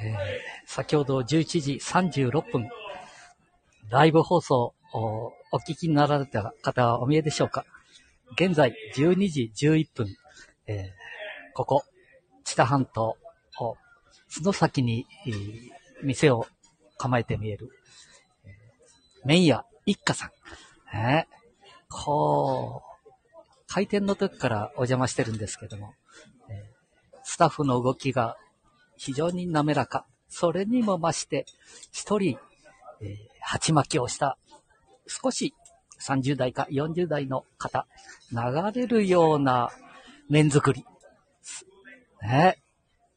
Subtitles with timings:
[0.00, 0.16] えー、
[0.66, 2.68] 先ほど11時36分、
[3.88, 7.64] ライブ放送おお聞きになられた方はお見えでしょうか
[8.32, 10.08] 現在12時11分、
[10.66, 10.86] えー、
[11.54, 11.84] ここ、
[12.44, 13.16] 知多半島、
[14.28, 15.06] その先に、
[16.02, 16.46] 店を
[16.98, 17.70] 構えて見える、
[19.24, 20.30] 麺屋一家さん。
[20.96, 21.26] えー、
[21.88, 23.24] こう、
[23.66, 25.94] 開店の時からお邪魔してるんですけども、
[27.22, 28.36] スタッフの動きが
[28.96, 30.06] 非常に滑らか。
[30.28, 31.46] それにも増して、
[31.92, 32.38] 一人、
[33.00, 34.38] えー、鉢巻きをした
[35.06, 35.54] 少し
[36.00, 37.86] 30代か40代の方、
[38.32, 39.70] 流れるような
[40.28, 40.84] 麺作り。
[42.22, 42.58] ね。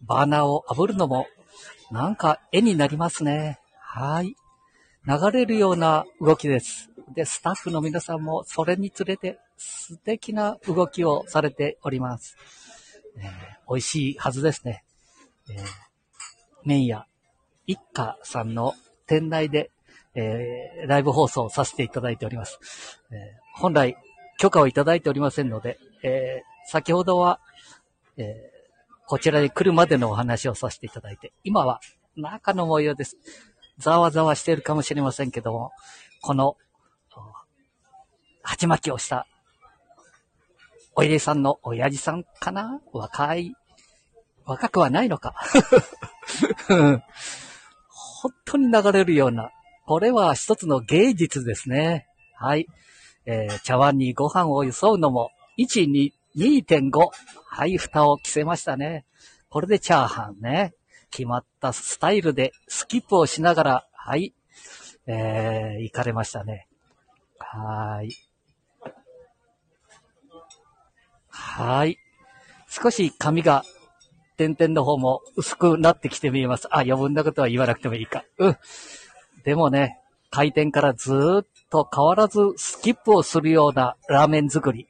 [0.02, 1.28] バーナーを炙るのも、
[1.92, 3.60] なんか絵になりますね。
[3.80, 4.36] はい。
[5.06, 6.90] 流れるような動きです。
[7.14, 12.38] で、スタッフの皆さんもそれにつれて素敵な動きをされております。
[13.18, 13.28] えー、
[13.70, 14.84] 美味しいはずですね。
[15.52, 15.64] えー、
[16.64, 17.06] 麺屋
[17.66, 18.74] 一家さんの
[19.08, 19.72] 店内で
[20.16, 22.60] えー、ライブ放送させていただいております。
[23.12, 23.96] えー、本来、
[24.40, 27.40] 許可をいただいておりませんので、えー、先ほどは、
[28.18, 28.52] え
[29.06, 31.80] こちらに来るまでのお話をさせていただいて、今は
[32.16, 33.18] 中の模様です。
[33.78, 35.72] ざわざわしているかもしれませんけども、
[36.22, 36.58] この、
[38.44, 39.26] 鉢巻きをした、
[40.96, 42.82] おいでさんの親父さんかな？
[42.92, 43.54] 若い、
[44.50, 45.36] 若くはないのか。
[47.88, 49.52] 本当に流れるような、
[49.86, 52.08] これは一つの芸術ですね。
[52.36, 52.68] はい。
[53.26, 57.10] えー、茶碗にご飯をよそうのも、1、2、2.5。
[57.46, 59.06] はい、蓋を着せましたね。
[59.50, 60.74] これでチャーハンね。
[61.12, 64.34] 決まったスタイルでスキップをしながら、はい、
[65.06, 66.68] えー、行かれましたね。
[67.38, 68.10] はい。
[71.30, 71.98] はい。
[72.68, 73.64] 少し髪が、
[74.40, 76.70] 点々の方も薄くなってきて見えます。
[76.72, 78.24] あ、余分なことは言わなくてもいいか。
[78.38, 78.58] うん。
[79.44, 80.00] でもね、
[80.32, 81.12] 開店からず
[81.44, 84.88] っと変わらずスキップをするようなラーメン作り。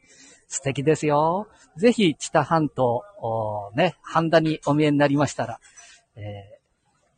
[0.48, 1.48] 素敵ですよ。
[1.78, 3.04] ぜひ、知多半島、
[3.76, 5.60] ね、半田にお見えになりましたら、
[6.16, 6.24] えー、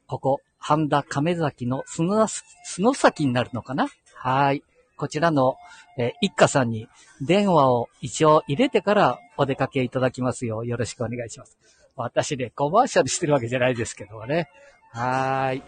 [0.08, 3.90] ここ、半田亀崎の砂砂崎になるのかな？
[4.16, 4.64] はい。
[4.96, 5.56] こちらの、
[5.98, 6.88] えー、一家さんに
[7.20, 11.58] 電話を一応入れてからお出かけいただきますようよろしくお願いします。
[12.02, 14.50] 私ね、コマーシャルしてるわけじゃないですけどもね。
[14.92, 15.64] はい。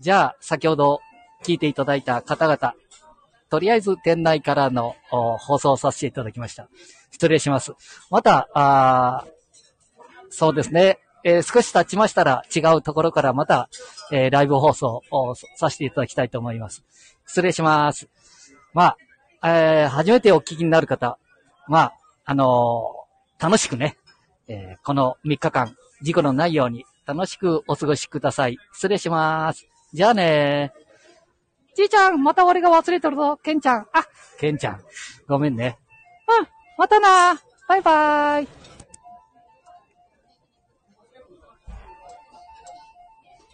[0.00, 1.00] じゃあ、先ほど
[1.44, 2.74] 聞いていただいた方々、
[3.50, 6.68] とりあえず店内からの放送させていただきました。
[7.10, 7.72] 失礼します。
[8.10, 9.24] また、あ
[10.30, 13.68] そうですね、えー、少し経ちましたら違うところからまた、
[14.12, 16.84] えー、ライブ放送をさせていただきたいと思います。
[17.26, 18.08] 失礼します。
[18.74, 18.96] ま
[19.40, 21.18] あ、えー、初めてお聞きになる方、
[21.66, 21.94] まあ、
[22.24, 22.94] あの
[23.38, 23.96] 楽しくね、
[24.48, 28.56] えこの3日間、事故のないように楽しくお過ごしください。
[28.72, 29.66] 失礼します。
[29.92, 30.72] じゃあね
[31.74, 33.36] じいちゃん、また俺が忘れとるぞ。
[33.36, 33.86] ケンちゃん。
[33.92, 34.04] あ、
[34.38, 34.80] ケンちゃん。
[35.28, 35.78] ごめんね。
[36.40, 38.57] うん、またなバイバーイ。